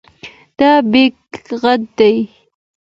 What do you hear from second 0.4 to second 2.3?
دا بیک غټ دی.